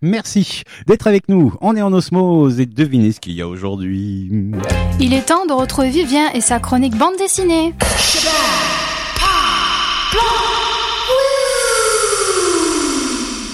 Merci 0.00 0.62
d'être 0.86 1.06
avec 1.06 1.28
nous. 1.28 1.54
On 1.60 1.74
est 1.76 1.82
en 1.82 1.92
osmose 1.92 2.60
et 2.60 2.66
devinez 2.66 3.12
ce 3.12 3.20
qu'il 3.20 3.32
y 3.32 3.42
a 3.42 3.48
aujourd'hui. 3.48 4.30
Il 5.00 5.12
est 5.12 5.26
temps 5.26 5.46
de 5.46 5.52
retrouver 5.52 5.90
Vivien 5.90 6.30
et 6.32 6.40
sa 6.40 6.60
chronique 6.60 6.96
bande 6.96 7.16
dessinée. 7.18 7.74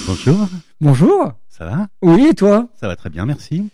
Bonjour, 0.07 0.47
Bonjour. 0.81 1.31
ça 1.49 1.65
va? 1.65 1.87
Oui, 2.01 2.27
et 2.29 2.33
toi? 2.33 2.67
Ça 2.79 2.87
va 2.87 2.95
très 2.95 3.09
bien, 3.09 3.25
merci. 3.25 3.69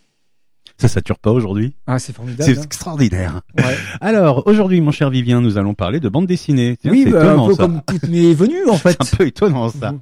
Ça 0.82 0.88
sature 0.88 1.20
pas 1.20 1.32
aujourd'hui 1.32 1.74
Ah, 1.86 2.00
c'est 2.00 2.08
C'est 2.08 2.14
formidable. 2.14 2.52
hein. 2.58 2.62
extraordinaire. 2.64 3.42
Ouais. 3.58 3.64
Alors, 4.02 4.48
aujourd'hui, 4.48 4.82
mon 4.82 4.92
cher 4.92 5.10
Vivien, 5.12 5.40
nous 5.42 5.58
allons 5.60 5.74
parler 5.76 6.00
de 6.00 6.10
bande 6.10 6.26
dessinée. 6.26 6.78
Tiens, 6.82 6.92
Oui, 6.92 7.04
c'est 7.06 7.12
bah, 7.12 7.20
étonnant, 7.24 7.46
un 7.46 7.48
peu 7.50 7.54
ça. 7.54 7.64
comme 7.64 7.82
toutes 7.86 8.08
mes 8.10 8.34
venues, 8.34 8.68
en 8.70 8.78
fait. 8.78 8.98
C'est 9.04 9.14
un 9.14 9.18
peu 9.18 9.28
étonnant, 9.28 9.70
ça. 9.70 9.94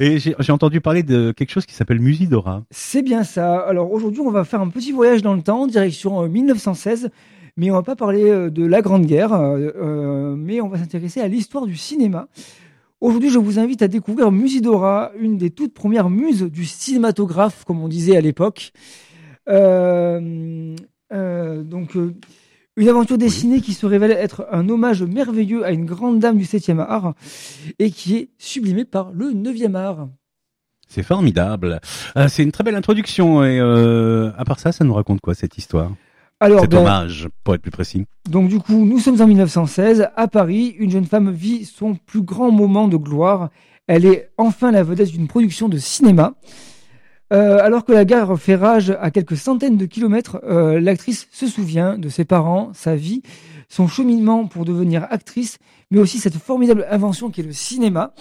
Et 0.00 0.18
j'ai 0.18 0.52
entendu 0.52 0.80
parler 0.80 1.02
de 1.04 1.32
quelque 1.36 1.50
chose 1.50 1.64
qui 1.66 1.74
s'appelle 1.74 2.00
Musidora. 2.00 2.64
C'est 2.70 3.02
bien 3.02 3.22
ça. 3.22 3.58
Alors 3.60 3.92
aujourd'hui, 3.92 4.20
on 4.20 4.30
va 4.32 4.44
faire 4.44 4.60
un 4.60 4.68
petit 4.68 4.90
voyage 4.92 5.22
dans 5.22 5.34
le 5.34 5.42
temps, 5.42 5.66
direction 5.66 6.22
euh, 6.22 6.28
1916. 6.28 7.10
Mais 7.56 7.70
on 7.70 7.74
va 7.74 7.82
pas 7.82 7.96
parler 7.96 8.24
euh, 8.28 8.50
de 8.50 8.66
la 8.66 8.82
Grande 8.82 9.06
Guerre, 9.06 9.32
euh, 9.32 9.70
euh, 9.80 10.34
mais 10.36 10.60
on 10.60 10.68
va 10.68 10.78
s'intéresser 10.78 11.20
à 11.20 11.28
l'histoire 11.28 11.66
du 11.66 11.76
cinéma. 11.76 12.28
Aujourd'hui, 13.00 13.30
je 13.30 13.38
vous 13.38 13.58
invite 13.58 13.80
à 13.82 13.88
découvrir 13.88 14.30
Musidora, 14.32 15.12
une 15.20 15.36
des 15.36 15.50
toutes 15.50 15.72
premières 15.72 16.10
muses 16.10 16.42
du 16.42 16.64
cinématographe, 16.64 17.64
comme 17.64 17.80
on 17.80 17.88
disait 17.88 18.16
à 18.16 18.20
l'époque. 18.20 18.72
Euh, 19.48 20.74
euh, 21.12 21.62
donc, 21.62 21.96
euh, 21.96 22.14
une 22.76 22.88
aventure 22.88 23.16
dessinée 23.16 23.60
qui 23.60 23.72
se 23.72 23.86
révèle 23.86 24.10
être 24.10 24.46
un 24.52 24.68
hommage 24.68 25.02
merveilleux 25.02 25.64
à 25.64 25.70
une 25.70 25.86
grande 25.86 26.18
dame 26.18 26.36
du 26.36 26.44
7e 26.44 26.80
art 26.80 27.14
et 27.78 27.90
qui 27.90 28.16
est 28.16 28.28
sublimée 28.38 28.84
par 28.84 29.12
le 29.12 29.32
9e 29.32 29.74
art. 29.74 30.08
C'est 30.88 31.02
formidable. 31.02 31.80
Euh, 32.16 32.28
c'est 32.28 32.42
une 32.42 32.52
très 32.52 32.64
belle 32.64 32.74
introduction. 32.74 33.42
Et 33.44 33.58
euh, 33.58 34.30
à 34.36 34.44
part 34.44 34.60
ça, 34.60 34.72
ça 34.72 34.84
nous 34.84 34.94
raconte 34.94 35.20
quoi 35.20 35.34
cette 35.34 35.58
histoire? 35.58 35.90
Alors, 36.38 36.60
Cet 36.60 36.70
ben, 36.70 36.80
hommage, 36.80 37.28
pour 37.44 37.54
être 37.54 37.62
plus 37.62 37.70
précis. 37.70 38.04
Donc 38.28 38.48
du 38.48 38.58
coup, 38.58 38.84
nous 38.84 38.98
sommes 38.98 39.20
en 39.22 39.26
1916. 39.26 40.08
À 40.14 40.28
Paris, 40.28 40.76
une 40.78 40.90
jeune 40.90 41.06
femme 41.06 41.30
vit 41.30 41.64
son 41.64 41.94
plus 41.94 42.20
grand 42.20 42.50
moment 42.50 42.88
de 42.88 42.98
gloire. 42.98 43.48
Elle 43.86 44.04
est 44.04 44.30
enfin 44.36 44.70
la 44.70 44.82
vedette 44.82 45.10
d'une 45.10 45.28
production 45.28 45.68
de 45.68 45.78
cinéma. 45.78 46.34
Euh, 47.32 47.58
alors 47.60 47.84
que 47.84 47.92
la 47.92 48.04
gare 48.04 48.38
fait 48.38 48.54
rage 48.54 48.90
à 49.00 49.10
quelques 49.10 49.36
centaines 49.36 49.76
de 49.76 49.86
kilomètres, 49.86 50.40
euh, 50.44 50.78
l'actrice 50.78 51.26
se 51.32 51.46
souvient 51.48 51.98
de 51.98 52.08
ses 52.08 52.24
parents, 52.24 52.70
sa 52.72 52.94
vie, 52.94 53.22
son 53.68 53.88
cheminement 53.88 54.46
pour 54.46 54.64
devenir 54.64 55.06
actrice, 55.10 55.58
mais 55.90 55.98
aussi 55.98 56.18
cette 56.18 56.36
formidable 56.36 56.86
invention 56.88 57.30
qui 57.30 57.40
est 57.40 57.44
le 57.44 57.52
cinéma 57.52 58.14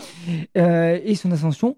euh, 0.57 0.99
et 1.03 1.13
son 1.15 1.31
ascension 1.31 1.77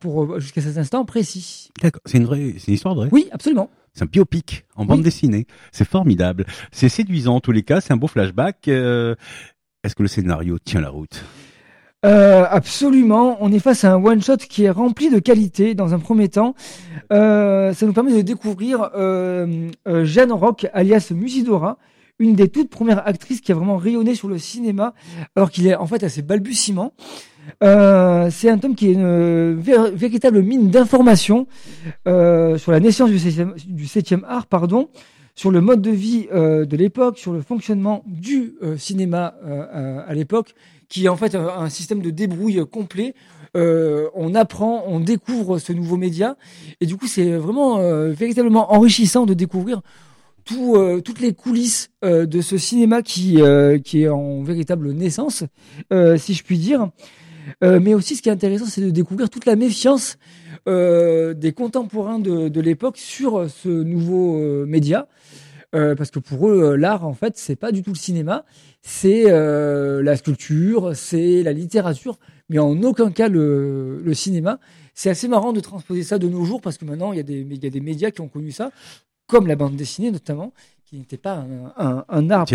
pour 0.00 0.38
jusqu'à 0.38 0.60
cet 0.60 0.76
instant 0.76 1.04
précis. 1.04 1.70
D'accord. 1.82 2.02
C'est 2.04 2.18
une 2.18 2.26
vraie, 2.26 2.54
c'est 2.58 2.68
une 2.68 2.74
histoire 2.74 2.94
vraie? 2.94 3.08
Oui, 3.10 3.28
absolument. 3.32 3.70
C'est 3.94 4.04
un 4.04 4.06
biopic 4.06 4.64
en 4.76 4.84
bande 4.84 5.02
dessinée. 5.02 5.46
C'est 5.72 5.86
formidable. 5.86 6.46
C'est 6.72 6.88
séduisant 6.88 7.36
en 7.36 7.40
tous 7.40 7.52
les 7.52 7.62
cas. 7.62 7.80
C'est 7.80 7.92
un 7.92 7.96
beau 7.96 8.08
flashback. 8.08 8.66
Est-ce 8.66 9.94
que 9.94 10.02
le 10.02 10.08
scénario 10.08 10.58
tient 10.58 10.80
la 10.80 10.90
route? 10.90 11.24
Euh, 12.04 12.44
absolument. 12.50 13.38
On 13.40 13.52
est 13.52 13.58
face 13.58 13.84
à 13.84 13.92
un 13.92 14.04
one-shot 14.04 14.36
qui 14.36 14.64
est 14.64 14.70
rempli 14.70 15.10
de 15.10 15.18
qualité 15.18 15.74
dans 15.74 15.94
un 15.94 15.98
premier 15.98 16.28
temps. 16.28 16.54
Euh, 17.12 17.72
ça 17.72 17.86
nous 17.86 17.92
permet 17.92 18.12
de 18.12 18.20
découvrir 18.22 18.90
euh, 18.94 19.68
euh, 19.88 20.04
Jeanne 20.04 20.32
Rock, 20.32 20.66
alias 20.74 21.10
Musidora, 21.14 21.78
une 22.18 22.34
des 22.34 22.48
toutes 22.48 22.70
premières 22.70 23.06
actrices 23.06 23.40
qui 23.40 23.52
a 23.52 23.54
vraiment 23.54 23.76
rayonné 23.76 24.14
sur 24.14 24.28
le 24.28 24.38
cinéma, 24.38 24.94
alors 25.34 25.50
qu'il 25.50 25.66
est 25.66 25.74
en 25.74 25.86
fait 25.86 26.02
à 26.04 26.08
ses 26.08 26.22
balbutiements. 26.22 26.92
Euh, 27.62 28.28
c'est 28.30 28.48
un 28.48 28.56
tome 28.58 28.74
qui 28.74 28.88
est 28.88 28.92
une 28.94 29.60
vé- 29.60 29.90
véritable 29.92 30.40
mine 30.42 30.70
d'informations 30.70 31.46
euh, 32.08 32.56
sur 32.56 32.72
la 32.72 32.80
naissance 32.80 33.10
du 33.10 33.18
7e, 33.18 33.54
du 33.66 33.84
7e 33.84 34.22
art, 34.26 34.46
pardon, 34.46 34.88
sur 35.34 35.50
le 35.50 35.60
mode 35.60 35.82
de 35.82 35.90
vie 35.90 36.26
euh, 36.32 36.64
de 36.64 36.76
l'époque, 36.76 37.18
sur 37.18 37.32
le 37.32 37.42
fonctionnement 37.42 38.04
du 38.06 38.54
euh, 38.62 38.76
cinéma 38.76 39.34
euh, 39.44 40.00
à 40.06 40.14
l'époque, 40.14 40.54
qui 40.88 41.06
est 41.06 41.08
en 41.08 41.16
fait 41.16 41.34
un, 41.34 41.68
système 41.70 42.00
de 42.00 42.10
débrouille 42.10 42.64
complet. 42.70 43.14
On 43.56 44.34
apprend, 44.34 44.84
on 44.88 44.98
découvre 44.98 45.58
ce 45.58 45.72
nouveau 45.72 45.96
média, 45.96 46.36
et 46.80 46.86
du 46.86 46.96
coup 46.96 47.06
c'est 47.06 47.36
vraiment 47.36 47.78
véritablement 48.10 48.72
enrichissant 48.72 49.26
de 49.26 49.34
découvrir 49.34 49.80
tout, 50.44 50.76
toutes 51.04 51.20
les 51.20 51.34
coulisses 51.34 51.90
de 52.02 52.40
ce 52.40 52.58
cinéma 52.58 53.02
qui, 53.02 53.38
est 53.38 54.08
en 54.08 54.42
véritable 54.42 54.92
naissance, 54.92 55.44
si 56.16 56.34
je 56.34 56.42
puis 56.42 56.58
dire. 56.58 56.90
Euh, 57.62 57.80
mais 57.80 57.94
aussi, 57.94 58.16
ce 58.16 58.22
qui 58.22 58.28
est 58.28 58.32
intéressant, 58.32 58.66
c'est 58.66 58.80
de 58.80 58.90
découvrir 58.90 59.30
toute 59.30 59.46
la 59.46 59.56
méfiance 59.56 60.16
euh, 60.68 61.34
des 61.34 61.52
contemporains 61.52 62.18
de, 62.18 62.48
de 62.48 62.60
l'époque 62.60 62.96
sur 62.96 63.48
ce 63.50 63.68
nouveau 63.68 64.38
euh, 64.38 64.66
média. 64.66 65.08
Euh, 65.74 65.96
parce 65.96 66.10
que 66.10 66.20
pour 66.20 66.48
eux, 66.48 66.62
euh, 66.62 66.76
l'art, 66.76 67.04
en 67.04 67.14
fait, 67.14 67.36
c'est 67.36 67.56
pas 67.56 67.72
du 67.72 67.82
tout 67.82 67.90
le 67.90 67.98
cinéma, 67.98 68.44
c'est 68.80 69.24
euh, 69.26 70.02
la 70.04 70.16
sculpture, 70.16 70.94
c'est 70.94 71.42
la 71.42 71.52
littérature, 71.52 72.18
mais 72.48 72.58
en 72.60 72.80
aucun 72.84 73.10
cas 73.10 73.28
le, 73.28 74.00
le 74.00 74.14
cinéma. 74.14 74.60
C'est 74.94 75.10
assez 75.10 75.26
marrant 75.26 75.52
de 75.52 75.58
transposer 75.58 76.04
ça 76.04 76.18
de 76.18 76.28
nos 76.28 76.44
jours 76.44 76.60
parce 76.60 76.78
que 76.78 76.84
maintenant, 76.84 77.12
il 77.12 77.16
y, 77.16 77.18
y 77.18 77.66
a 77.66 77.70
des 77.70 77.80
médias 77.80 78.12
qui 78.12 78.20
ont 78.20 78.28
connu 78.28 78.52
ça, 78.52 78.70
comme 79.26 79.48
la 79.48 79.56
bande 79.56 79.74
dessinée 79.74 80.12
notamment, 80.12 80.52
qui 80.84 80.98
n'était 80.98 81.16
pas 81.16 81.34
un, 81.36 81.72
un, 81.78 82.04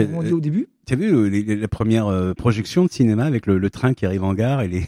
comme 0.05 0.15
on 0.15 0.23
dit 0.23 0.33
au 0.33 0.39
début. 0.39 0.67
Tu 0.85 0.93
as 0.93 0.97
vu 0.97 1.13
euh, 1.13 1.29
les, 1.29 1.43
les- 1.43 1.55
la 1.55 1.67
première 1.67 2.07
euh, 2.07 2.33
projection 2.33 2.85
de 2.85 2.89
cinéma 2.89 3.25
avec 3.25 3.45
le, 3.47 3.57
le 3.57 3.69
train 3.69 3.93
qui 3.93 4.05
arrive 4.05 4.23
en 4.23 4.33
gare 4.33 4.61
et 4.61 4.67
les, 4.67 4.85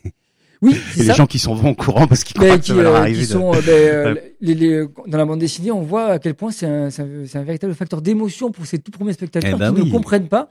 Oui, 0.64 0.74
et 0.74 0.78
c'est 0.94 1.00
les 1.00 1.06
ça. 1.08 1.14
gens 1.14 1.26
qui 1.26 1.40
s'en 1.40 1.56
vont 1.56 1.70
en 1.70 1.74
courant 1.74 2.06
parce 2.06 2.24
qu'ils 2.24 2.36
croient 2.36 2.56
que 2.58 2.62
qui, 2.62 2.68
ça 2.70 2.76
va 2.76 2.84
leur 2.84 2.94
euh, 2.96 3.00
arriver. 3.00 3.22
qui 3.22 3.26
de- 3.28 3.32
sont, 3.32 3.52
euh, 3.52 3.62
ben, 3.66 3.70
euh, 3.72 4.16
les, 4.42 4.54
les- 4.54 4.86
dans 5.08 5.18
la 5.18 5.26
bande 5.26 5.40
dessinée, 5.40 5.72
on 5.72 5.82
voit 5.82 6.06
à 6.06 6.20
quel 6.20 6.36
point 6.36 6.52
c'est 6.52 6.68
un, 6.68 6.92
c'est 6.92 7.02
un, 7.02 7.08
c'est 7.26 7.40
un 7.40 7.44
véritable 7.44 7.74
facteur 7.74 8.02
d'émotion 8.04 8.52
pour 8.52 8.66
ces 8.68 8.78
tout 8.78 8.92
premiers 8.92 9.14
spectateurs 9.14 9.54
Eh 9.56 9.58
ben 9.60 9.74
qui 9.74 9.82
oui. 9.82 9.88
ne 9.88 9.92
comprennent 9.92 10.28
pas. 10.28 10.50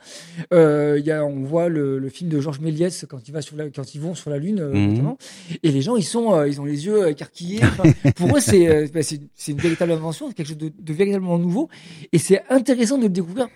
Euh, 0.52 1.00
y 1.04 1.12
a, 1.12 1.24
on 1.24 1.44
voit 1.44 1.68
le, 1.68 1.98
le 2.00 2.08
film 2.08 2.28
de 2.28 2.40
Georges 2.40 2.58
Méliès 2.60 3.06
quand 3.08 3.20
il 3.28 3.32
va 3.32 3.40
sur 3.40 3.56
la, 3.56 3.70
quand 3.70 3.94
ils 3.94 4.00
vont 4.00 4.14
sur 4.16 4.30
la 4.30 4.38
lune, 4.38 4.60
Mhm. 4.72 4.88
notamment, 4.90 5.18
et 5.62 5.70
les 5.70 5.80
gens 5.80 5.94
ils 5.96 6.02
sont, 6.02 6.42
ils 6.44 6.60
ont 6.60 6.64
les 6.64 6.86
yeux 6.86 7.08
écarquillés. 7.08 7.60
Pour 8.16 8.36
eux, 8.36 8.40
c'est, 8.40 8.90
ben, 8.92 9.02
c'est, 9.04 9.20
c'est 9.36 9.52
une 9.52 9.58
véritable 9.58 9.92
invention, 9.92 10.26
c'est 10.28 10.34
quelque 10.34 10.48
chose 10.48 10.58
de, 10.58 10.72
de 10.76 10.92
véritablement 10.92 11.38
nouveau, 11.38 11.68
et 12.12 12.18
c'est 12.18 12.42
intéressant 12.50 12.98
de 12.98 13.04
le 13.04 13.08
découvrir 13.10 13.46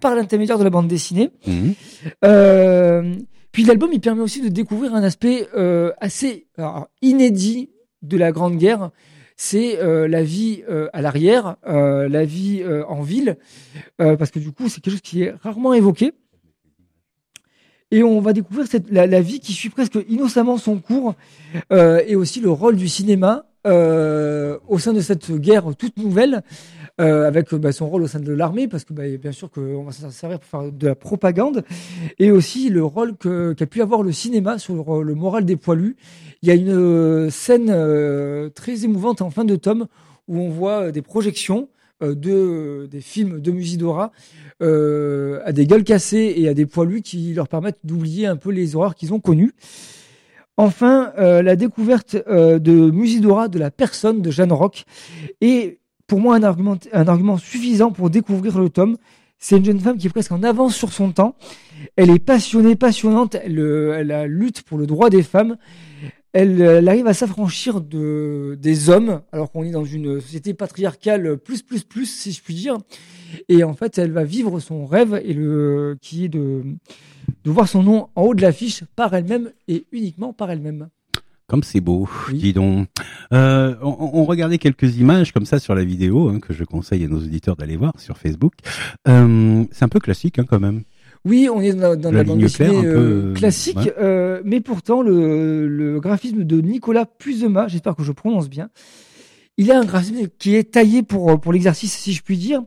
par 0.00 0.14
l'intermédiaire 0.14 0.58
de 0.58 0.64
la 0.64 0.70
bande 0.70 0.86
dessinée. 0.86 1.30
Mhm. 1.46 1.74
Euh, 2.24 3.14
puis 3.54 3.62
l'album, 3.62 3.90
il 3.92 4.00
permet 4.00 4.20
aussi 4.20 4.40
de 4.40 4.48
découvrir 4.48 4.96
un 4.96 5.04
aspect 5.04 5.46
euh, 5.54 5.92
assez 6.00 6.48
alors, 6.58 6.88
inédit 7.02 7.70
de 8.02 8.16
la 8.16 8.32
Grande 8.32 8.56
Guerre. 8.56 8.90
C'est 9.36 9.78
euh, 9.78 10.08
la 10.08 10.24
vie 10.24 10.64
euh, 10.68 10.88
à 10.92 11.00
l'arrière, 11.00 11.54
euh, 11.68 12.08
la 12.08 12.24
vie 12.24 12.62
euh, 12.64 12.84
en 12.86 13.02
ville, 13.02 13.36
euh, 14.00 14.16
parce 14.16 14.32
que 14.32 14.40
du 14.40 14.50
coup, 14.50 14.68
c'est 14.68 14.80
quelque 14.80 14.94
chose 14.94 15.00
qui 15.02 15.22
est 15.22 15.34
rarement 15.40 15.72
évoqué. 15.72 16.14
Et 17.92 18.02
on 18.02 18.20
va 18.20 18.32
découvrir 18.32 18.66
cette, 18.66 18.90
la, 18.90 19.06
la 19.06 19.20
vie 19.20 19.38
qui 19.38 19.52
suit 19.52 19.70
presque 19.70 20.00
innocemment 20.08 20.58
son 20.58 20.80
cours, 20.80 21.14
et 21.70 22.16
aussi 22.16 22.40
le 22.40 22.50
rôle 22.50 22.74
du 22.74 22.88
cinéma 22.88 23.46
au 23.64 24.78
sein 24.80 24.92
de 24.92 25.00
cette 25.00 25.30
guerre 25.30 25.76
toute 25.78 25.96
nouvelle, 25.96 26.42
euh, 27.00 27.26
avec 27.26 27.52
euh, 27.52 27.58
bah, 27.58 27.72
son 27.72 27.88
rôle 27.88 28.04
au 28.04 28.06
sein 28.06 28.20
de 28.20 28.32
l'armée, 28.32 28.68
parce 28.68 28.84
que 28.84 28.92
bah, 28.92 29.02
bien 29.20 29.32
sûr 29.32 29.50
qu'on 29.50 29.82
va 29.82 29.90
s'en 29.90 30.10
servir 30.10 30.38
pour 30.38 30.48
faire 30.48 30.70
de 30.70 30.86
la 30.86 30.94
propagande, 30.94 31.64
et 32.20 32.30
aussi 32.30 32.70
le 32.70 32.84
rôle 32.84 33.16
qu'a 33.16 33.66
pu 33.66 33.82
avoir 33.82 34.04
le 34.04 34.12
cinéma 34.12 34.58
sur 34.58 35.02
le, 35.02 35.14
moral 35.16 35.44
des 35.44 35.56
poilus. 35.56 35.96
Il 36.42 36.48
y 36.48 36.52
a 36.52 36.54
une 36.54 36.68
euh, 36.68 37.30
scène 37.30 37.66
très 38.54 38.84
émouvante 38.84 39.22
en 39.22 39.30
fin 39.30 39.44
de 39.44 39.56
tome 39.56 39.88
où 40.28 40.38
on 40.38 40.50
voit 40.50 40.92
des 40.92 41.02
projections 41.02 41.68
de, 42.00 42.86
des 42.88 43.00
films 43.00 43.40
de 43.40 43.50
Musidora 43.50 44.12
à 44.60 45.52
des 45.52 45.66
gueules 45.66 45.82
cassées 45.82 46.34
et 46.36 46.48
à 46.48 46.54
des 46.54 46.66
poilus 46.66 47.02
qui 47.02 47.34
leur 47.34 47.48
permettent 47.48 47.80
d'oublier 47.82 48.26
un 48.26 48.36
peu 48.36 48.52
les 48.52 48.76
horreurs 48.76 48.94
qu'ils 48.94 49.12
ont 49.12 49.20
connues. 49.20 49.52
Enfin, 50.56 51.12
la 51.16 51.56
découverte 51.56 52.16
de 52.16 52.90
Musidora, 52.90 53.48
de 53.48 53.58
la 53.58 53.72
personne 53.72 54.22
de 54.22 54.30
Jeanne 54.30 54.52
Rock, 54.52 54.84
est 55.40 55.80
pour 56.06 56.20
moi 56.20 56.36
un 56.36 56.42
argument, 56.42 57.38
suffisant 57.38 57.90
pour 57.90 58.10
découvrir 58.10 58.58
le 58.58 58.68
tome. 58.68 58.96
C'est 59.38 59.56
une 59.56 59.64
jeune 59.64 59.80
femme 59.80 59.98
qui 59.98 60.06
est 60.06 60.10
presque 60.10 60.32
en 60.32 60.42
avance 60.42 60.74
sur 60.74 60.92
son 60.92 61.12
temps. 61.12 61.36
Elle 61.96 62.10
est 62.10 62.18
passionnée, 62.18 62.76
passionnante. 62.76 63.34
Elle, 63.34 63.58
euh, 63.58 64.26
lutte 64.26 64.62
pour 64.62 64.78
le 64.78 64.86
droit 64.86 65.10
des 65.10 65.22
femmes. 65.22 65.56
Elle, 66.32 66.62
euh, 66.62 66.86
arrive 66.86 67.06
à 67.06 67.14
s'affranchir 67.14 67.80
de, 67.80 68.58
des 68.60 68.90
hommes, 68.90 69.20
alors 69.32 69.50
qu'on 69.52 69.64
est 69.64 69.70
dans 69.70 69.84
une 69.84 70.20
société 70.20 70.54
patriarcale 70.54 71.36
plus, 71.36 71.62
plus, 71.62 71.84
plus, 71.84 72.06
si 72.06 72.32
je 72.32 72.42
puis 72.42 72.54
dire. 72.54 72.78
Et 73.48 73.64
en 73.64 73.74
fait, 73.74 73.98
elle 73.98 74.12
va 74.12 74.24
vivre 74.24 74.60
son 74.60 74.86
rêve, 74.86 75.20
qui 76.00 76.24
est 76.24 76.28
de 76.28 76.64
voir 77.44 77.68
son 77.68 77.82
nom 77.82 78.08
en 78.14 78.22
haut 78.22 78.34
de 78.34 78.42
l'affiche 78.42 78.84
par 78.96 79.14
elle-même 79.14 79.52
et 79.68 79.86
uniquement 79.92 80.32
par 80.32 80.50
elle-même. 80.50 80.88
Comme 81.54 81.62
c'est 81.62 81.80
beau, 81.80 82.08
Oui. 82.32 82.38
dis 82.38 82.52
donc. 82.52 82.88
Euh, 83.32 83.76
on, 83.80 84.10
on 84.12 84.24
regardait 84.24 84.58
quelques 84.58 84.96
images 84.96 85.30
comme 85.30 85.46
ça 85.46 85.60
sur 85.60 85.76
la 85.76 85.84
vidéo 85.84 86.28
hein, 86.28 86.40
que 86.40 86.52
je 86.52 86.64
conseille 86.64 87.04
à 87.04 87.06
nos 87.06 87.18
auditeurs 87.18 87.54
d'aller 87.54 87.76
voir 87.76 87.92
sur 88.00 88.18
Facebook. 88.18 88.54
Euh, 89.06 89.62
c'est 89.70 89.84
un 89.84 89.88
peu 89.88 90.00
classique 90.00 90.40
hein, 90.40 90.46
quand 90.50 90.58
même. 90.58 90.82
Oui, 91.24 91.48
on 91.48 91.60
est 91.60 91.72
dans, 91.72 91.94
dans 91.94 92.10
La 92.10 92.18
la 92.18 92.24
bande 92.24 92.40
dessinée 92.40 92.70
peu, 92.70 92.86
euh, 92.88 93.34
classique, 93.34 93.76
ouais. 93.76 93.94
euh, 94.00 94.42
mais 94.44 94.60
pourtant 94.60 95.00
le, 95.00 95.68
le 95.68 96.00
graphisme 96.00 96.42
de 96.42 96.60
Nicolas 96.60 97.06
Puzema, 97.06 97.68
j'espère 97.68 97.94
que 97.94 98.02
je 98.02 98.10
prononce 98.10 98.48
bien, 98.50 98.68
il 99.56 99.70
a 99.70 99.78
un 99.78 99.84
graphisme 99.84 100.26
qui 100.40 100.56
est 100.56 100.72
taillé 100.72 101.04
pour 101.04 101.40
pour 101.40 101.52
l'exercice, 101.52 101.92
si 101.92 102.14
je 102.14 102.22
puis 102.24 102.36
dire. 102.36 102.62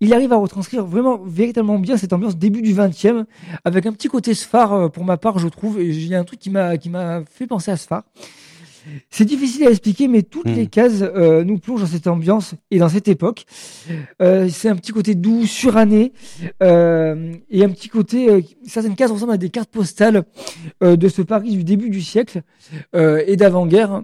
Il 0.00 0.14
arrive 0.14 0.32
à 0.32 0.36
retranscrire 0.36 0.84
vraiment 0.84 1.18
véritablement 1.18 1.78
bien 1.78 1.96
cette 1.96 2.12
ambiance 2.12 2.36
début 2.36 2.62
du 2.62 2.74
20e, 2.74 3.24
avec 3.64 3.86
un 3.86 3.92
petit 3.92 4.08
côté 4.08 4.34
Sphare 4.34 4.72
euh, 4.72 4.88
pour 4.88 5.04
ma 5.04 5.16
part, 5.16 5.38
je 5.38 5.48
trouve. 5.48 5.80
Et 5.80 5.86
il 5.88 6.06
y 6.06 6.14
a 6.14 6.20
un 6.20 6.24
truc 6.24 6.38
qui 6.38 6.50
m'a 6.50 6.76
qui 6.76 6.88
m'a 6.90 7.22
fait 7.24 7.46
penser 7.46 7.70
à 7.70 7.76
Sphare. 7.76 8.04
C'est 9.10 9.24
difficile 9.24 9.66
à 9.66 9.70
expliquer, 9.70 10.08
mais 10.08 10.22
toutes 10.22 10.46
Hmm. 10.46 10.54
les 10.54 10.66
cases 10.66 11.02
euh, 11.02 11.44
nous 11.44 11.58
plongent 11.58 11.80
dans 11.80 11.86
cette 11.86 12.06
ambiance 12.06 12.54
et 12.70 12.78
dans 12.78 12.88
cette 12.88 13.08
époque. 13.08 13.44
Euh, 14.22 14.48
c'est 14.48 14.68
un 14.68 14.76
petit 14.76 14.92
côté 14.92 15.14
doux, 15.14 15.46
suranné, 15.46 16.12
euh, 16.62 17.34
et 17.50 17.64
un 17.64 17.68
petit 17.68 17.88
côté. 17.88 18.44
certaines 18.66 18.96
cases 18.96 19.10
ressemblent 19.10 19.32
à 19.32 19.36
des 19.36 19.50
cartes 19.50 19.70
postales 19.70 20.24
de 20.80 21.08
ce 21.08 21.22
Paris 21.22 21.52
du 21.52 21.64
début 21.64 21.90
du 21.90 22.02
siècle 22.02 22.42
et 22.94 23.36
d'avant-guerre. 23.36 24.02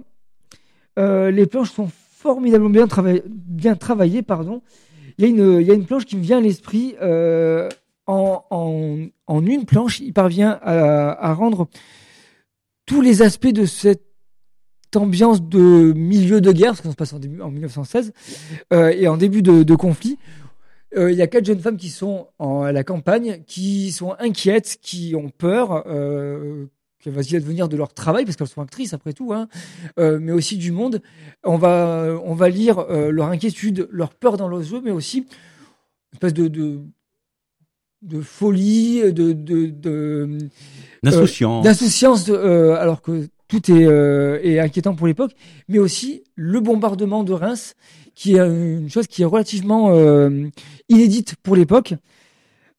Les 0.96 1.46
planches 1.46 1.72
sont 1.72 1.88
formidablement 2.18 2.70
bien, 2.70 2.86
travaillées, 2.86 3.22
bien 3.26 3.74
travaillées, 3.74 4.22
pardon. 4.22 4.62
Il 5.18 5.24
y 5.24 5.70
a 5.70 5.74
une, 5.74 5.86
planche 5.86 6.06
qui 6.06 6.16
me 6.16 6.22
vient 6.22 6.38
à 6.38 6.40
l'esprit. 6.40 6.96
euh, 7.00 7.68
en, 8.06 8.44
en, 9.26 9.46
une 9.46 9.64
planche, 9.64 10.00
il 10.00 10.12
parvient 10.12 10.58
à, 10.62 11.32
rendre 11.32 11.68
tous 12.86 13.00
les 13.00 13.22
aspects 13.22 13.46
de 13.52 13.64
cette 13.64 14.02
ambiance 14.94 15.42
de 15.42 15.92
milieu 15.94 16.40
de 16.40 16.52
guerre, 16.52 16.72
parce 16.72 16.82
ça 16.82 16.90
se 16.90 16.96
passe 16.96 17.12
en, 17.14 17.18
début, 17.18 17.40
en 17.40 17.50
1916, 17.50 18.12
euh, 18.72 18.90
et 18.90 19.08
en 19.08 19.16
début 19.16 19.42
de, 19.42 19.74
conflit. 19.74 20.18
Euh, 20.96 21.10
Il 21.10 21.18
y 21.18 21.22
a 21.22 21.26
quatre 21.26 21.46
jeunes 21.46 21.60
femmes 21.60 21.76
qui 21.76 21.88
sont 21.88 22.28
à 22.38 22.72
la 22.72 22.84
campagne, 22.84 23.42
qui 23.46 23.90
sont 23.90 24.14
inquiètes, 24.18 24.78
qui 24.82 25.14
ont 25.16 25.30
peur, 25.30 25.84
euh, 27.06 27.10
que 27.10 27.14
va-t-il 27.14 27.36
advenir 27.36 27.68
de 27.68 27.76
leur 27.76 27.92
travail, 27.92 28.24
parce 28.24 28.36
qu'elles 28.36 28.48
sont 28.48 28.62
actrices 28.62 28.94
après 28.94 29.12
tout, 29.12 29.32
hein, 29.32 29.48
euh, 29.98 30.18
mais 30.20 30.32
aussi 30.32 30.56
du 30.56 30.72
monde. 30.72 31.00
On 31.44 31.56
va, 31.56 32.18
on 32.24 32.34
va 32.34 32.48
lire 32.48 32.78
euh, 32.78 33.10
leur 33.10 33.26
inquiétude, 33.28 33.88
leur 33.90 34.14
peur 34.14 34.36
dans 34.36 34.48
leurs 34.48 34.60
yeux, 34.60 34.80
mais 34.82 34.90
aussi 34.90 35.18
une 35.18 35.26
espèce 36.14 36.34
de, 36.34 36.48
de, 36.48 36.80
de 38.02 38.20
folie, 38.20 39.12
de, 39.12 39.32
de, 39.32 39.66
de, 39.66 40.38
D'insouciance. 41.02 41.64
d'insouciance, 41.64 42.26
euh, 42.28 42.76
alors 42.76 43.02
que 43.02 43.28
tout 43.48 43.70
est, 43.70 43.86
euh, 43.86 44.40
est 44.42 44.58
inquiétant 44.58 44.94
pour 44.94 45.06
l'époque, 45.06 45.32
mais 45.68 45.78
aussi 45.78 46.24
le 46.34 46.60
bombardement 46.60 47.24
de 47.24 47.32
Reims, 47.32 47.74
qui 48.14 48.36
est 48.36 48.38
une 48.38 48.88
chose 48.88 49.06
qui 49.06 49.22
est 49.22 49.26
relativement 49.26 49.90
euh, 49.90 50.48
inédite 50.88 51.34
pour 51.42 51.56
l'époque. 51.56 51.94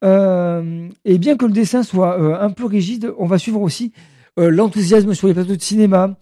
Euh, 0.03 0.87
et 1.03 1.17
bien 1.17 1.35
que 1.35 1.45
le 1.45 1.51
dessin 1.51 1.83
soit 1.83 2.19
euh, 2.19 2.39
un 2.39 2.51
peu 2.51 2.65
rigide, 2.65 3.13
on 3.17 3.25
va 3.25 3.37
suivre 3.37 3.61
aussi 3.61 3.91
euh, 4.37 4.49
l'enthousiasme 4.49 5.13
sur 5.13 5.27
les 5.27 5.33
plateaux 5.33 5.55
de 5.55 5.61
cinéma, 5.61 6.17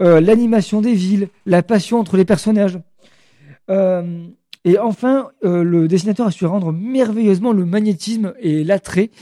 euh, 0.00 0.20
l'animation 0.20 0.80
des 0.80 0.94
villes, 0.94 1.28
la 1.46 1.62
passion 1.62 1.98
entre 1.98 2.16
les 2.16 2.24
personnages. 2.24 2.78
Euh, 3.70 4.26
et 4.64 4.78
enfin, 4.78 5.30
le 5.42 5.86
dessinateur 5.86 6.26
a 6.26 6.32
su 6.32 6.44
rendre 6.44 6.72
merveilleusement 6.72 7.52
le 7.52 7.64
magnétisme 7.64 8.34
et 8.40 8.64
l'attrait 8.64 9.12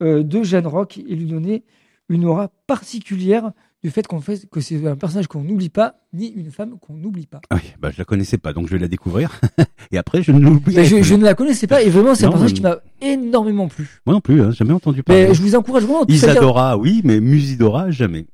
de 0.00 0.42
Jeanne 0.42 0.66
Rock 0.66 0.96
et 0.96 1.14
lui 1.14 1.26
donner 1.26 1.62
une 2.08 2.24
aura 2.24 2.48
particulière 2.66 3.52
du 3.84 3.90
fait 3.90 4.06
qu'on 4.06 4.20
fait 4.22 4.48
que 4.50 4.60
c'est 4.62 4.84
un 4.86 4.96
personnage 4.96 5.26
qu'on 5.26 5.42
n'oublie 5.42 5.68
pas, 5.68 5.96
ni 6.14 6.28
une 6.28 6.50
femme 6.50 6.78
qu'on 6.80 6.94
n'oublie 6.94 7.26
pas. 7.26 7.42
Ah 7.50 7.56
oui, 7.56 7.74
bah, 7.78 7.90
je 7.92 7.98
la 7.98 8.06
connaissais 8.06 8.38
pas, 8.38 8.54
donc 8.54 8.66
je 8.66 8.72
vais 8.72 8.78
la 8.78 8.88
découvrir. 8.88 9.38
et 9.92 9.98
après, 9.98 10.22
je 10.22 10.32
ne 10.32 10.40
l'oublierai 10.40 10.88
Mais 10.90 11.02
je, 11.02 11.14
ne 11.14 11.22
la 11.22 11.34
connaissais 11.34 11.66
pas 11.66 11.82
et 11.82 11.90
vraiment 11.90 12.14
c'est 12.14 12.24
un 12.24 12.30
personnage 12.30 12.52
mais- 12.52 12.56
qui 12.56 12.62
m'a 12.62 12.78
énormément 13.02 13.68
plu. 13.68 14.00
Moi 14.06 14.14
non 14.14 14.22
plus, 14.22 14.40
hein, 14.40 14.52
jamais 14.52 14.72
entendu 14.72 15.02
parler. 15.02 15.26
Mais 15.28 15.34
je 15.34 15.42
vous 15.42 15.54
encourage 15.54 15.82
vraiment. 15.82 16.06
Isadora, 16.08 16.78
oui, 16.78 17.02
mais 17.04 17.20
Musidora, 17.20 17.90
jamais. 17.90 18.24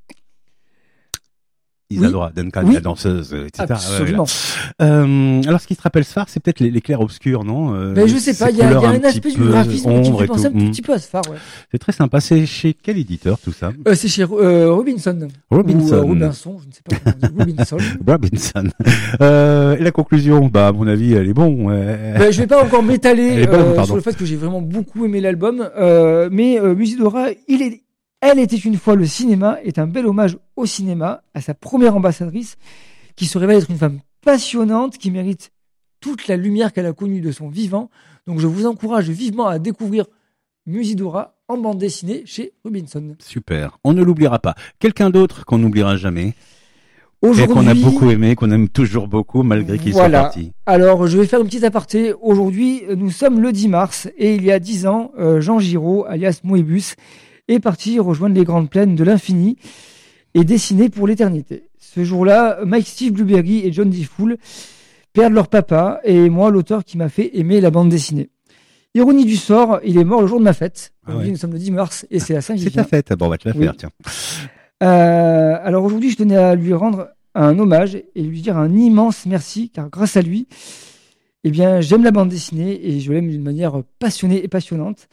Isadora 1.90 2.30
Duncan, 2.34 2.62
Oui. 2.66 2.74
la 2.74 2.80
danseuse, 2.80 3.34
etc. 3.34 3.64
Absolument. 3.70 4.24
voilà. 4.78 4.92
Euh, 5.04 5.42
alors, 5.46 5.60
ce 5.60 5.66
qui 5.66 5.76
te 5.76 5.82
rappelle 5.82 6.04
Sphare, 6.04 6.28
c'est 6.28 6.40
peut-être 6.40 6.60
les, 6.60 6.70
les 6.70 6.80
clairs 6.80 7.00
obscurs, 7.00 7.44
non 7.44 7.74
Euh, 7.74 7.92
Mais 7.96 8.06
je 8.08 8.16
sais 8.16 8.34
pas, 8.34 8.50
il 8.50 8.56
y 8.58 8.62
a, 8.62 8.70
y 8.72 8.74
un, 8.86 9.02
aspect 9.04 9.32
du 9.32 9.40
graphisme 9.42 10.02
qui 10.02 10.12
fait 10.18 10.26
penser 10.26 10.46
un 10.46 10.50
tout. 10.50 10.58
tout 10.58 10.64
Mm. 10.64 10.70
petit 10.70 10.82
peu 10.82 10.92
à 10.92 10.98
Sphare. 10.98 11.22
Ouais. 11.30 11.36
C'est 11.72 11.78
très 11.78 11.92
sympa. 11.92 12.20
C'est 12.20 12.46
chez 12.46 12.74
quel 12.74 12.98
éditeur 12.98 13.38
tout 13.38 13.52
ça? 13.52 13.72
Euh, 13.88 13.94
c'est 13.94 14.08
chez 14.08 14.22
euh, 14.22 14.72
Robinson. 14.72 15.28
Robinson. 15.50 15.94
Ou, 15.94 15.94
euh, 15.94 16.00
Robinson, 16.02 16.58
je 16.62 16.68
ne 16.68 16.72
sais 16.72 16.82
pas. 17.02 17.28
Robinson. 17.36 17.76
Robinson. 18.06 18.64
Euh, 19.20 19.76
et 19.76 19.82
la 19.82 19.90
conclusion, 19.90 20.46
bah 20.46 20.68
à 20.68 20.72
mon 20.72 20.86
avis, 20.86 21.12
elle 21.14 21.28
est 21.28 21.34
bon. 21.34 21.66
ouais. 21.68 22.14
Ben, 22.18 22.30
je 22.32 22.40
vais 22.40 22.46
pas 22.46 22.62
encore 22.62 22.82
m'étaler 22.82 23.46
bonne, 23.46 23.84
sur 23.84 23.94
le 23.96 24.00
fait 24.00 24.16
que 24.16 24.24
j'ai 24.24 24.36
vraiment 24.36 24.60
beaucoup 24.62 25.04
aimé 25.04 25.20
l'album, 25.20 25.68
euh, 25.78 26.28
mais 26.30 26.58
euh, 26.60 26.74
Musidora, 26.74 27.28
il 27.48 27.62
est, 27.62 27.82
elle 28.20 28.38
était 28.38 28.56
une 28.56 28.76
fois 28.76 28.94
le 28.96 29.06
cinéma, 29.06 29.58
est 29.64 29.78
un 29.78 29.86
bel 29.86 30.06
hommage 30.06 30.36
au 30.56 30.66
cinéma, 30.66 31.22
à 31.34 31.40
sa 31.40 31.54
première 31.54 31.96
ambassadrice, 31.96 32.56
qui 33.16 33.26
se 33.26 33.38
révèle 33.38 33.58
être 33.58 33.70
une 33.70 33.78
femme 33.78 34.00
passionnante, 34.22 34.98
qui 34.98 35.10
mérite 35.10 35.52
toute 36.00 36.28
la 36.28 36.36
lumière 36.36 36.72
qu'elle 36.72 36.86
a 36.86 36.92
connue 36.92 37.20
de 37.20 37.32
son 37.32 37.48
vivant. 37.48 37.90
Donc 38.26 38.38
je 38.40 38.46
vous 38.46 38.66
encourage 38.66 39.08
vivement 39.10 39.46
à 39.46 39.58
découvrir 39.58 40.06
Musidora 40.66 41.36
en 41.48 41.58
bande 41.58 41.78
dessinée 41.78 42.22
chez 42.26 42.52
Robinson. 42.64 43.16
Super. 43.18 43.78
On 43.84 43.92
ne 43.92 44.02
l'oubliera 44.02 44.38
pas. 44.38 44.54
Quelqu'un 44.78 45.10
d'autre 45.10 45.44
qu'on 45.44 45.58
n'oubliera 45.58 45.96
jamais 45.96 46.34
et 47.22 47.46
qu'on 47.46 47.66
a 47.66 47.74
beaucoup 47.74 48.10
aimé, 48.10 48.34
qu'on 48.34 48.50
aime 48.50 48.68
toujours 48.68 49.08
beaucoup 49.08 49.42
malgré 49.42 49.78
qu'il 49.78 49.92
Voilà. 49.92 50.20
soit 50.20 50.24
parti. 50.28 50.52
Alors, 50.64 51.06
je 51.06 51.18
vais 51.18 51.26
faire 51.26 51.40
une 51.40 51.46
petite 51.46 51.64
aparté. 51.64 52.14
Aujourd'hui, 52.22 52.82
nous 52.96 53.10
sommes 53.10 53.40
le 53.40 53.52
10 53.52 53.68
mars 53.68 54.08
et 54.16 54.34
il 54.36 54.44
y 54.44 54.50
a 54.52 54.58
10 54.58 54.86
ans, 54.86 55.12
euh, 55.18 55.40
Jean 55.40 55.58
Giraud, 55.58 56.06
alias 56.06 56.40
Moebius, 56.44 56.94
est 57.50 57.60
parti 57.60 57.98
rejoindre 57.98 58.34
les 58.34 58.44
grandes 58.44 58.70
plaines 58.70 58.94
de 58.94 59.04
l'infini 59.04 59.56
et 60.34 60.44
dessiner 60.44 60.88
pour 60.88 61.06
l'éternité. 61.06 61.64
Ce 61.78 62.04
jour-là, 62.04 62.60
Mike 62.64 62.86
Steve 62.86 63.12
Blueberry 63.12 63.66
et 63.66 63.72
John 63.72 63.90
D. 63.90 64.04
Fool 64.04 64.36
perdent 65.12 65.32
leur 65.32 65.48
papa 65.48 66.00
et 66.04 66.30
moi, 66.30 66.50
l'auteur 66.50 66.84
qui 66.84 66.96
m'a 66.96 67.08
fait 67.08 67.36
aimer 67.38 67.60
la 67.60 67.70
bande 67.70 67.88
dessinée. 67.88 68.30
Ironie 68.94 69.24
du 69.24 69.36
sort, 69.36 69.80
il 69.84 69.98
est 69.98 70.04
mort 70.04 70.20
le 70.20 70.26
jour 70.26 70.38
de 70.38 70.44
ma 70.44 70.52
fête. 70.52 70.92
Ah 71.06 71.16
ouais. 71.16 71.28
Nous 71.28 71.36
sommes 71.36 71.52
le 71.52 71.58
10 71.58 71.70
mars 71.72 72.06
et 72.10 72.18
c'est 72.20 72.34
la 72.34 72.40
C'est 72.40 72.70
ta 72.70 72.84
fête. 72.84 73.12
Bon, 73.14 73.26
on 73.26 73.28
va 73.30 73.38
te 73.38 73.48
la 73.48 73.54
Oui. 73.56 73.64
faire, 73.64 73.76
tiens. 73.76 73.90
Euh, 74.82 75.56
alors 75.62 75.84
aujourd'hui, 75.84 76.10
je 76.10 76.16
tenais 76.16 76.36
à 76.36 76.54
lui 76.54 76.72
rendre 76.74 77.08
un 77.34 77.58
hommage 77.58 77.96
et 78.14 78.22
lui 78.22 78.40
dire 78.40 78.56
un 78.56 78.72
immense 78.74 79.26
merci, 79.26 79.70
car 79.70 79.90
grâce 79.90 80.16
à 80.16 80.22
lui, 80.22 80.48
eh 81.44 81.50
bien, 81.50 81.80
j'aime 81.80 82.02
la 82.02 82.10
bande 82.10 82.28
dessinée 82.28 82.80
et 82.88 83.00
je 83.00 83.12
l'aime 83.12 83.28
d'une 83.30 83.42
manière 83.42 83.82
passionnée 83.98 84.42
et 84.44 84.48
passionnante. 84.48 85.08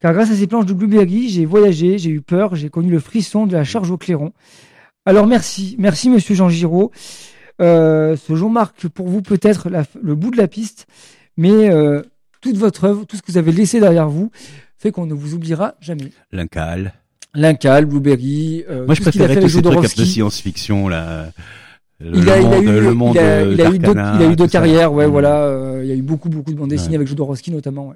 Car 0.00 0.12
grâce 0.12 0.30
à 0.30 0.34
ces 0.34 0.46
planches 0.46 0.66
de 0.66 0.74
Blueberry, 0.74 1.28
j'ai 1.28 1.44
voyagé, 1.46 1.98
j'ai 1.98 2.10
eu 2.10 2.20
peur, 2.20 2.56
j'ai 2.56 2.68
connu 2.68 2.90
le 2.90 2.98
frisson 3.00 3.46
de 3.46 3.52
la 3.52 3.64
charge 3.64 3.90
au 3.90 3.96
clairon. 3.96 4.32
Alors 5.06 5.26
merci, 5.26 5.76
merci 5.78 6.10
Monsieur 6.10 6.34
Jean 6.34 6.48
Giraud. 6.48 6.90
Euh, 7.60 8.16
ce 8.16 8.34
jour 8.34 8.50
marque 8.50 8.88
pour 8.88 9.08
vous 9.08 9.22
peut-être 9.22 9.68
le 10.02 10.14
bout 10.14 10.30
de 10.30 10.36
la 10.36 10.48
piste, 10.48 10.86
mais 11.36 11.70
euh, 11.70 12.02
toute 12.40 12.56
votre 12.56 12.84
œuvre, 12.84 13.04
tout 13.06 13.16
ce 13.16 13.22
que 13.22 13.30
vous 13.30 13.38
avez 13.38 13.52
laissé 13.52 13.80
derrière 13.80 14.08
vous, 14.08 14.30
fait 14.76 14.90
qu'on 14.90 15.06
ne 15.06 15.14
vous 15.14 15.34
oubliera 15.34 15.74
jamais. 15.80 16.12
L'incal. 16.32 16.94
Lincal, 17.34 17.86
Blueberry, 17.86 18.64
euh, 18.68 18.86
Moi, 18.86 18.94
je 18.94 19.02
préférais 19.02 19.34
tous 19.34 19.48
ces 19.48 19.62
trucs 19.62 19.64
Jodorowsky. 19.64 20.06
science-fiction, 20.06 20.88
là. 20.88 21.30
Le 22.00 22.18
Il 22.18 22.28
a, 22.28 22.40
il 22.40 22.46
a 22.46 22.58
eu, 22.60 22.80
le 22.80 22.92
monde 22.94 23.14
il 23.14 23.20
a, 23.20 23.42
il 23.42 23.60
a 23.60 23.70
eu 23.70 23.76
il 23.76 23.84
a 23.86 24.36
ça. 24.36 24.48
carrières, 24.48 24.92
ouais, 24.92 25.06
Mm. 25.06 25.10
voilà. 25.10 25.36
euh, 25.44 25.80
il 25.84 25.88
y 25.88 25.92
a 25.92 25.94
eu 25.94 26.02
beaucoup, 26.02 26.28
beaucoup 26.28 26.52
de 26.52 26.58
bandes 26.58 26.68
dessinées 26.70 26.90
Ouais. 26.90 26.96
avec 26.96 27.08
Jodorowsky 27.08 27.52
notamment. 27.52 27.88
Ouais. 27.88 27.94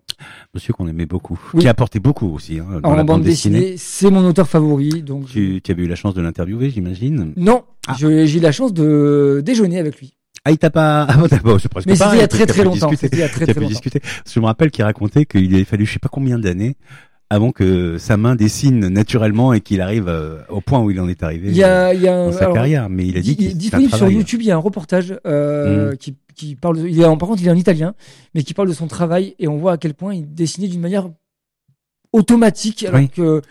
Monsieur 0.54 0.72
qu'on 0.72 0.86
aimait 0.86 1.06
beaucoup. 1.06 1.38
Oui. 1.54 1.62
Qui 1.62 1.66
a 1.66 1.70
apporté 1.72 1.98
beaucoup 1.98 2.32
aussi, 2.32 2.58
hein, 2.60 2.80
dans 2.82 2.90
En 2.90 2.94
la 2.94 3.02
bande 3.04 3.22
dessinée, 3.22 3.74
c'est 3.76 4.10
mon 4.10 4.24
auteur 4.24 4.48
favori, 4.48 5.02
donc. 5.02 5.26
Tu, 5.26 5.60
tu 5.62 5.72
avais 5.72 5.82
eu 5.82 5.88
la 5.88 5.96
chance 5.96 6.14
de 6.14 6.22
l'interviewer, 6.22 6.70
j'imagine? 6.70 7.32
Non, 7.36 7.62
Ah. 7.88 7.96
j'ai 7.98 8.36
eu 8.36 8.40
la 8.40 8.52
chance 8.52 8.72
de 8.72 9.42
déjeuner 9.44 9.78
avec 9.78 9.98
lui. 9.98 10.14
Ah, 10.44 10.52
il 10.52 10.58
t'a 10.58 10.70
pas, 10.70 11.02
ah, 11.08 11.16
bon, 11.16 11.26
d'abord, 11.26 11.60
c'est 11.60 11.68
presque 11.68 11.88
Mais 11.88 11.96
c'était 11.96 12.10
il 12.14 12.20
y 12.20 12.22
a 12.22 12.28
très 12.28 12.46
très 12.46 12.62
longtemps. 12.64 12.90
C'était 12.96 13.16
il 13.16 13.20
y 13.20 13.22
a 13.24 13.28
très 13.28 13.44
très 13.46 13.54
longtemps. 13.54 13.68
discuter. 13.68 14.00
Je 14.32 14.38
me 14.40 14.46
rappelle 14.46 14.70
qu'il 14.70 14.84
racontait 14.84 15.26
qu'il 15.26 15.52
avait 15.54 15.64
fallu 15.64 15.84
je 15.84 15.94
sais 15.94 15.98
pas 15.98 16.08
combien 16.08 16.38
d'années 16.38 16.76
avant 17.30 17.52
que 17.52 17.98
sa 17.98 18.16
main 18.16 18.36
dessine 18.36 18.88
naturellement 18.88 19.52
et 19.52 19.60
qu'il 19.60 19.80
arrive 19.80 20.08
euh, 20.08 20.38
au 20.48 20.60
point 20.60 20.80
où 20.80 20.90
il 20.90 20.98
en 21.00 21.08
est 21.08 21.22
arrivé 21.22 21.48
Il 21.50 21.56
y 21.56 21.62
a, 21.62 21.92
il 21.92 22.00
y 22.00 22.08
a 22.08 22.14
un, 22.16 22.26
dans 22.26 22.32
sa 22.32 22.44
alors, 22.44 22.54
carrière. 22.54 22.88
Mais 22.88 23.06
il 23.06 23.16
a 23.18 23.20
dit 23.20 23.36
di- 23.36 23.48
qu'il 23.48 23.56
disponible 23.58 23.92
sur. 23.94 24.10
YouTube, 24.10 24.40
il 24.42 24.46
y 24.48 24.50
a 24.50 24.54
un 24.56 24.58
reportage 24.60 25.14
euh, 25.26 25.92
Mm. 25.92 25.96
qui, 25.98 26.14
qui 26.34 26.56
parle. 26.56 26.78
De, 26.82 26.88
il 26.88 26.98
est 27.00 27.04
en, 27.04 27.16
par 27.18 27.28
contre, 27.28 27.42
il 27.42 27.48
est 27.48 27.50
en 27.50 27.56
italien, 27.56 27.94
mais 28.34 28.42
qui 28.42 28.54
parle 28.54 28.68
de 28.68 28.72
son 28.74 28.86
travail 28.86 29.34
et 29.38 29.46
on 29.48 29.58
voit 29.58 29.72
à 29.72 29.76
quel 29.76 29.94
point 29.94 30.14
il 30.14 30.32
dessinait 30.34 30.68
d'une 30.68 30.80
manière 30.80 31.08
automatique, 32.12 32.84
alors 32.84 33.00
Oui. 33.00 33.08
que. 33.08 33.42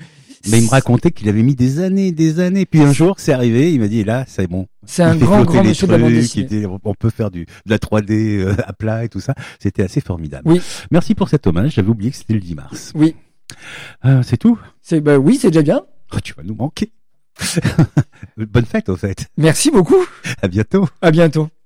Mais 0.49 0.59
il 0.59 0.65
me 0.65 0.69
racontait 0.69 1.11
qu'il 1.11 1.27
avait 1.29 1.41
mis 1.43 1.55
des 1.55 1.79
années, 1.79 2.11
des 2.11 2.39
années. 2.39 2.65
Puis 2.65 2.79
un 2.79 2.93
jour, 2.93 3.15
c'est 3.17 3.33
arrivé, 3.33 3.73
il 3.73 3.79
m'a 3.81 3.87
dit, 3.87 4.03
là, 4.03 4.23
c'est 4.27 4.47
bon. 4.47 4.67
C'est 4.85 5.03
un 5.03 5.15
grand, 5.15 5.43
grand 5.43 5.63
monsieur 5.63 5.87
de 5.87 5.91
la 5.91 5.97
bande 5.97 6.11
trucs, 6.11 6.21
dessinée. 6.21 6.65
on 6.65 6.93
peut 6.93 7.09
faire 7.09 7.31
du, 7.31 7.41
de 7.45 7.69
la 7.69 7.77
3D 7.79 8.39
euh, 8.39 8.53
à 8.65 8.71
plat 8.71 9.03
et 9.03 9.09
tout 9.09 9.19
ça. 9.19 9.33
C'était 9.59 9.83
assez 9.83 9.99
formidable. 9.99 10.43
Oui. 10.49 10.61
Merci 10.91 11.15
pour 11.15 11.27
cet 11.27 11.47
hommage. 11.47 11.73
J'avais 11.73 11.89
oublié 11.89 12.11
que 12.11 12.17
c'était 12.17 12.35
le 12.35 12.39
10 12.39 12.55
mars. 12.55 12.91
Oui, 12.95 13.15
Euh, 14.05 14.23
c'est 14.23 14.37
tout? 14.37 14.59
C'est 14.81 15.01
bah 15.01 15.17
oui, 15.17 15.37
c'est 15.37 15.49
déjà 15.49 15.61
bien. 15.61 15.81
Oh, 16.13 16.19
Tu 16.23 16.33
vas 16.33 16.43
nous 16.43 16.55
manquer. 16.55 16.91
Bonne 18.37 18.65
fête, 18.65 18.89
au 18.89 18.95
fait. 18.95 19.27
Merci 19.37 19.71
beaucoup. 19.71 20.03
À 20.41 20.47
bientôt. 20.47 20.87
À 21.01 21.11
bientôt. 21.11 21.49